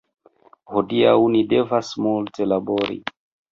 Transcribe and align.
Hodiaŭ 0.75 1.11
ni 1.35 1.43
devas 1.53 1.93
multe 2.09 2.51
labori 2.51 3.01